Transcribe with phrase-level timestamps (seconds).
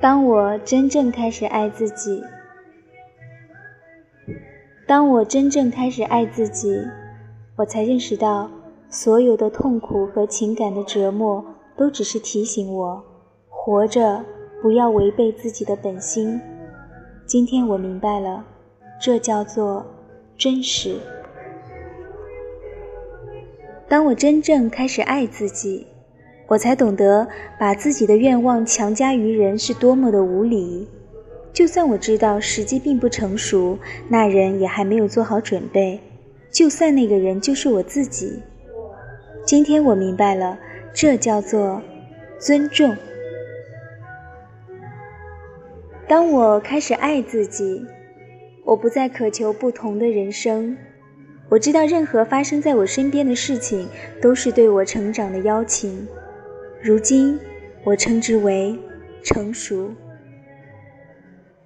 [0.00, 2.22] 当我真正开始爱自己，
[4.86, 6.80] 当我真正开始爱自己，
[7.56, 8.48] 我才认识到，
[8.88, 11.44] 所有的痛苦和情感的折磨，
[11.76, 13.04] 都只是提醒我，
[13.48, 14.24] 活着
[14.62, 16.40] 不要违背自己的本心。
[17.26, 18.44] 今天我明白了，
[19.00, 19.84] 这叫做
[20.36, 20.94] 真实。
[23.88, 25.88] 当我真正开始爱自己。
[26.48, 27.28] 我才懂得
[27.58, 30.88] 把自己的愿望强加于人是多么的无理。
[31.52, 36.00] 就算我知道时机并不成熟，那人也还没有做好准备。
[36.50, 38.42] 就算那个人就是我自己。
[39.44, 40.58] 今天我明白了，
[40.92, 41.82] 这叫做
[42.38, 42.96] 尊重。
[46.06, 47.84] 当我开始爱自己，
[48.64, 50.76] 我不再渴求不同的人生。
[51.50, 53.88] 我知道，任何发生在我身边的事情，
[54.22, 56.06] 都是对我成长的邀请。
[56.80, 57.38] 如今，
[57.82, 58.78] 我称之为
[59.24, 59.90] 成熟。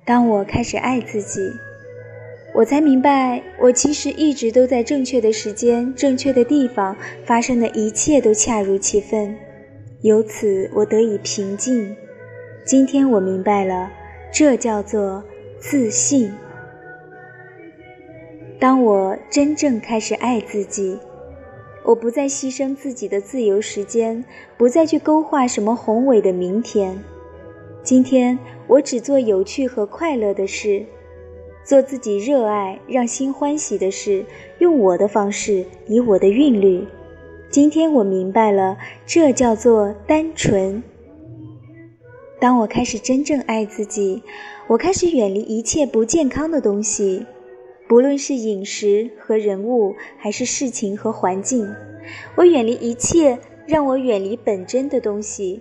[0.07, 1.53] 当我开始爱自己，
[2.55, 9.37] 我才明白，我其实一直都在正确的时间、正确的地方，发生的一切都恰如其分，
[10.01, 11.95] 由此我得以平静。
[12.65, 13.93] 今天我明白了，
[14.33, 15.23] 这叫做
[15.59, 16.33] 自信。
[18.59, 20.99] 当我真正开始爱自己。
[21.85, 24.25] 我不再牺牲自己的自由时间，
[24.57, 27.03] 不再去勾画什么宏伟的明天。
[27.83, 28.39] 今天，
[28.69, 30.87] 我只做有趣和快乐的事，
[31.65, 34.25] 做自己热爱、让心欢喜的事，
[34.59, 36.87] 用我的方式，以我的韵律。
[37.51, 40.83] 今天，我明白了，这叫做单纯。
[42.39, 44.23] 当我开始真正爱自己，
[44.69, 47.27] 我开始远离一切不健康的东西。
[47.93, 51.71] 不论是饮食和人物，还是事情和环境，
[52.37, 55.61] 我远离一切让我远离本真的东西。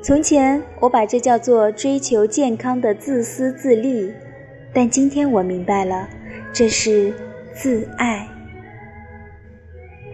[0.00, 4.08] 从前，我把这叫做追求健康的自私自利，
[4.72, 6.08] 但今天我明白了，
[6.52, 7.12] 这是
[7.52, 8.28] 自爱。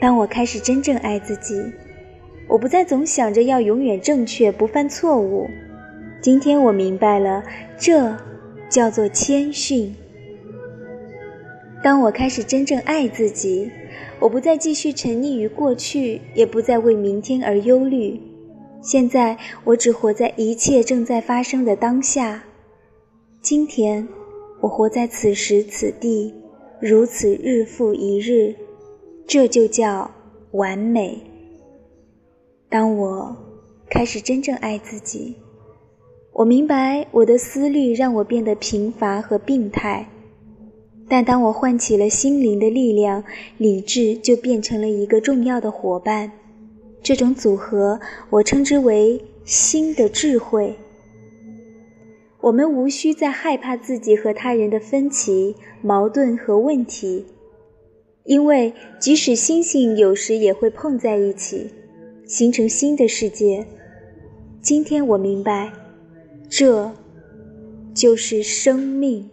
[0.01, 1.63] 当我开始真正爱自己，
[2.49, 5.47] 我不再总想着要永远正确、不犯错误。
[6.23, 7.45] 今天我明白了，
[7.77, 8.17] 这
[8.71, 9.95] 叫做谦逊。
[11.83, 13.71] 当我开始真正爱自己，
[14.19, 18.21] 我不再继续沉溺于过去，也不再为明天而忧虑。
[18.83, 22.45] 现在，我只活在一切正在发生的当下。
[23.41, 24.07] 今天，
[24.61, 26.35] 我活在此时此地，
[26.81, 28.55] 如此日复一日，
[29.27, 30.11] 这就叫
[30.53, 31.19] 完美。
[32.69, 33.35] 当我
[33.89, 35.35] 开始真正爱自己，
[36.33, 40.07] 我明白我的思虑让我变得贫乏和病态。
[41.11, 43.25] 但当我唤起了心灵的力量，
[43.59, 46.31] 理智就变成了一个重要的伙伴。
[47.03, 47.99] 这种组合，
[48.31, 50.73] 我称之为新的智慧。
[52.41, 57.27] 我们无需再害怕自己和他人的分歧、矛盾和问题，
[58.23, 61.71] 因为即使星星有时也会碰在一起，
[62.25, 63.67] 形成新的世界。
[64.63, 65.73] 今天我明白，
[66.49, 66.93] 这
[67.93, 69.29] 就是生命。